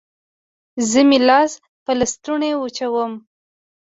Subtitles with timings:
[0.89, 1.51] زه مې لاس
[1.83, 3.11] په لاسوچوني وچوم